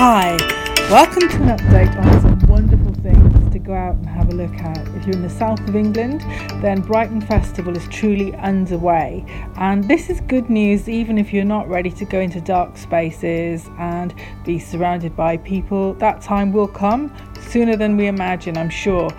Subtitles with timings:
[0.00, 0.36] Hi,
[0.92, 4.54] welcome to an update on some wonderful things to go out and have a look
[4.54, 4.78] at.
[4.94, 6.20] If you're in the south of England,
[6.62, 9.24] then Brighton Festival is truly underway,
[9.56, 13.68] and this is good news even if you're not ready to go into dark spaces
[13.76, 14.14] and
[14.44, 15.94] be surrounded by people.
[15.94, 19.10] That time will come sooner than we imagine, I'm sure.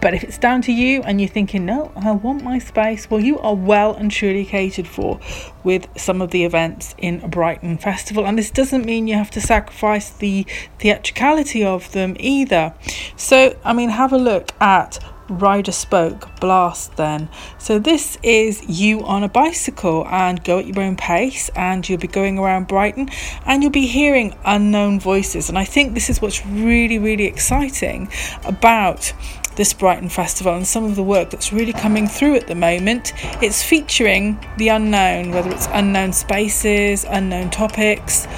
[0.00, 3.20] But if it's down to you and you're thinking, no, I want my space, well,
[3.20, 5.18] you are well and truly catered for
[5.64, 8.26] with some of the events in Brighton Festival.
[8.26, 10.46] And this doesn't mean you have to sacrifice the
[10.78, 12.74] theatricality of them either.
[13.16, 17.28] So, I mean, have a look at Rider Spoke Blast Theory.
[17.58, 21.98] So this is you on a bicycle and go at your own pace and you'll
[21.98, 23.08] be going around Brighton
[23.44, 28.10] and you'll be hearing unknown voices and I think this is what's really really exciting
[28.44, 29.12] about
[29.58, 33.12] this Brighton Festival and some of the work that's really coming through at the moment.
[33.42, 38.28] It's featuring the unknown, whether it's unknown spaces, unknown topics,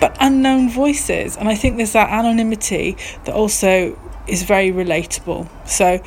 [0.00, 1.36] but unknown voices.
[1.36, 5.48] And I think there's that anonymity that also is very relatable.
[5.68, 6.00] So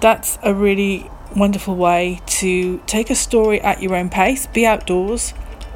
[0.00, 5.34] that's a really wonderful way to take a story at your own pace, be outdoors,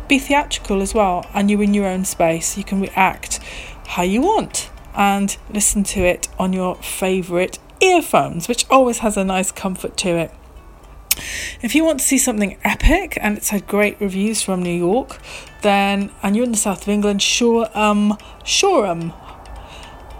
[0.08, 2.58] be theatrical as well, and you're in your own space.
[2.58, 3.38] You can react
[3.86, 9.24] how you want and listen to it on your favourite earphones, which always has a
[9.24, 10.32] nice comfort to it.
[11.62, 15.20] If you want to see something epic and it's had great reviews from New York,
[15.62, 19.12] then and you're in the south of England, Shoreham, Shoreham.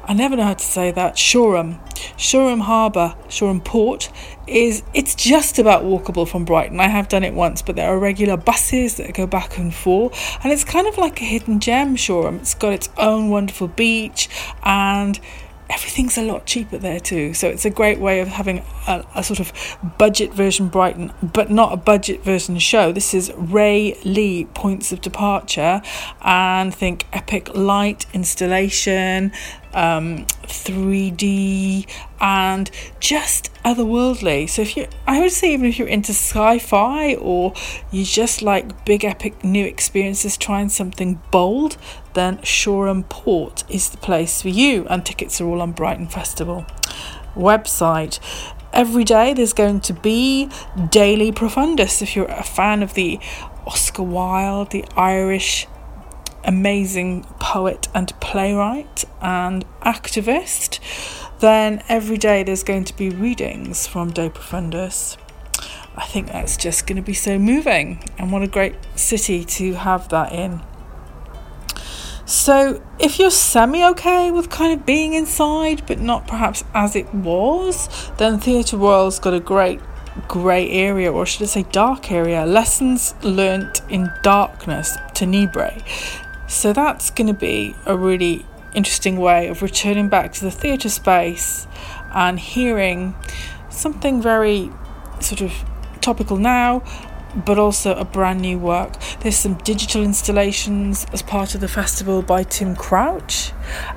[0.06, 1.16] I never know how to say that.
[1.16, 1.80] Shoreham,
[2.16, 4.11] Shoreham Harbour, Shoreham Port
[4.46, 6.78] is it's just about walkable from Brighton.
[6.78, 10.39] I have done it once, but there are regular buses that go back and forth,
[10.42, 11.96] and it's kind of like a hidden gem.
[11.96, 12.36] Shoreham.
[12.36, 14.28] It's got its own wonderful beach
[14.62, 15.18] and
[15.70, 17.34] everything's a lot cheaper there too.
[17.34, 19.53] So it's a great way of having a, a, sort of
[19.98, 22.93] budget version Brighton, but not a budget version show.
[22.93, 25.83] This is Ray Lee Points of Departure,
[26.23, 29.33] and think epic light installation,
[29.74, 31.86] um, 3D,
[32.20, 32.70] and
[33.01, 34.48] just otherworldly.
[34.48, 37.52] So if you, I would say, even if you're into sci-fi or
[37.90, 41.77] you just like big epic new experiences, trying something bold,
[42.14, 44.86] then Shoreham Port is the place for you.
[44.89, 46.67] And tickets are all on Brighton Festival
[47.35, 48.20] website.
[48.73, 50.48] Every day there's going to be
[50.91, 52.02] Daily Profundis.
[52.02, 53.20] If you're a fan of the
[53.67, 55.67] Oscar Wilde, the Irish
[56.44, 60.80] amazing poet and playwright and activist,
[61.40, 65.16] then every day there's going to be readings from De Profundis.
[65.96, 69.74] I think that's just going to be so moving, and what a great city to
[69.74, 70.60] have that in.
[72.27, 77.12] So, if you're semi okay with kind of being inside, but not perhaps as it
[77.14, 79.80] was, then Theatre Royal's got a great
[80.26, 85.82] grey area, or should I say dark area, lessons learnt in darkness, Tenebrae.
[86.55, 90.89] So that's going to be a really interesting way of returning back to the theatre
[90.89, 91.67] space
[92.15, 93.17] and hearing
[93.70, 94.70] something very
[95.20, 95.53] sort of
[96.01, 96.85] topical now
[97.45, 98.92] but also a brand new work.
[99.20, 103.51] There's some digital installations as part of the festival by Tim Crouch,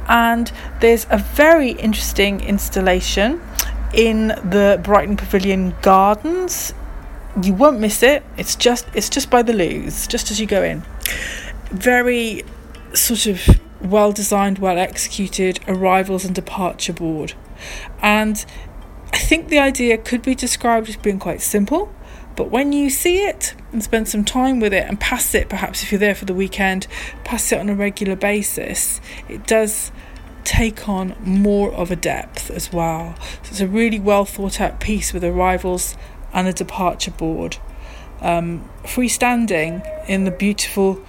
[0.07, 0.51] and
[0.81, 3.39] there's a very interesting installation
[3.93, 6.73] in the Brighton Pavilion Gardens.
[7.39, 8.23] You won't miss it.
[8.35, 10.81] It's just it's just by the loos, just as you go in
[11.71, 12.43] very
[12.93, 17.33] sort of well designed, well executed arrivals and departure board.
[18.01, 18.43] And
[19.13, 21.93] I think the idea could be described as being quite simple,
[22.35, 25.81] but when you see it and spend some time with it and pass it, perhaps
[25.81, 26.87] if you're there for the weekend,
[27.23, 29.91] pass it on a regular basis, it does
[30.43, 33.15] take on more of a depth as well.
[33.43, 35.97] So it's a really well thought out piece with arrivals
[36.31, 37.57] and a departure board.
[38.21, 41.03] Um, freestanding in the beautiful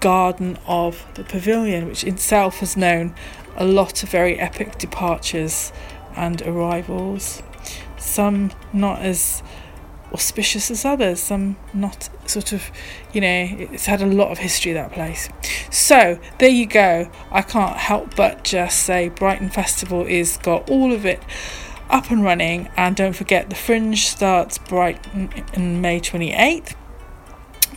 [0.00, 3.14] garden of the pavilion, which itself has known
[3.56, 5.72] a lot of very epic departures
[6.14, 7.42] and arrivals.
[7.98, 9.42] Some not as
[10.12, 12.70] auspicious as others, some not sort of,
[13.12, 15.28] you know, it's had a lot of history, that place.
[15.70, 17.10] So, there you go.
[17.30, 21.22] I can't help but just say Brighton Festival is got all of it
[21.90, 26.74] up and running, and don't forget the Fringe starts Brighton in May 28th.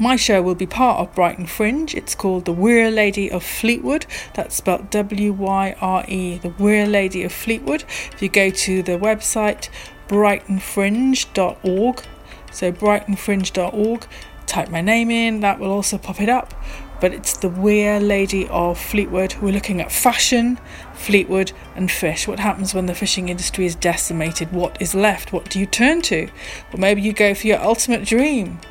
[0.02, 1.94] My show will be part of Brighton Fringe.
[1.94, 4.06] It's called The Wyre Lady of Fleetwood.
[4.34, 7.84] That's spelled W Y R E, The Wyre Lady of Fleetwood.
[8.14, 9.68] If you go to the website
[10.08, 12.04] brightonfringe.org,
[12.50, 14.08] so brightonfringe.org,
[14.48, 16.54] type my name in, that will also pop it up.
[17.02, 19.36] But it's The Wyre Lady of Fleetwood.
[19.42, 20.62] We're looking at fashion,
[20.94, 22.26] Fleetwood, and fish.
[22.26, 24.54] What happens when the fishing industry is decimated?
[24.54, 25.34] What is left?
[25.34, 26.30] What do you turn to?
[26.72, 28.62] Or maybe you go for your ultimate dream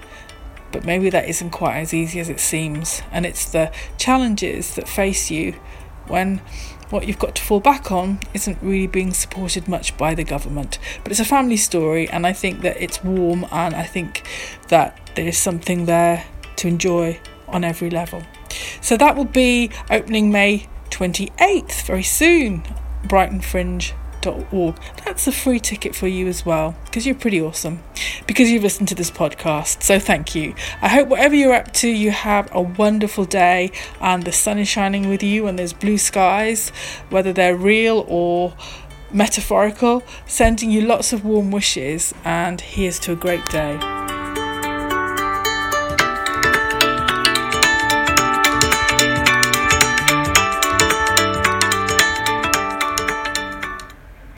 [0.73, 3.03] but maybe that isn't quite as easy as it seems.
[3.11, 5.53] And it's the challenges that face you
[6.07, 6.41] when
[6.91, 10.79] what you've got to fall back on isn't really being supported much by the government.
[11.03, 14.27] But it's a family story, and I think that it's warm, and I think
[14.69, 16.25] that there is something there
[16.57, 18.23] to enjoy on every level.
[18.81, 22.63] So that will be opening May 28th, very soon,
[23.05, 23.93] Brighton Fringe
[25.05, 27.83] that's a free ticket for you as well because you're pretty awesome
[28.27, 29.83] because you've listened to this podcast.
[29.83, 30.55] So thank you.
[30.83, 34.69] I hope whatever you're up to, you have a wonderful day and the sun is
[34.69, 36.71] shining with you and there's blue skies,
[37.11, 38.55] whether they're real or
[39.13, 43.98] metaphorical, sending you lots of warm wishes and here's to a great day.